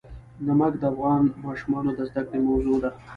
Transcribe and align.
نمک 0.45 0.73
د 0.81 0.83
افغان 0.91 1.21
ماشومانو 1.45 1.91
د 1.97 1.99
زده 2.09 2.21
کړې 2.27 2.39
موضوع 2.49 2.77
ده. 2.83 2.89